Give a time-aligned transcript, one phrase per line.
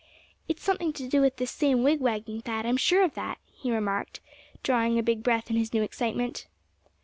[0.47, 4.19] "It's something to do with this same wigwagging, Thad, I'm sure of that?" he remarked,
[4.63, 6.47] drawing a big breath in his new excitement.